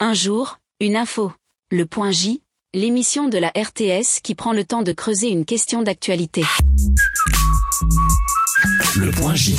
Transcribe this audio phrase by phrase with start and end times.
[0.00, 1.32] Un jour, une info.
[1.72, 2.40] Le point J,
[2.72, 6.44] l'émission de la RTS qui prend le temps de creuser une question d'actualité.
[8.94, 9.56] Le point J.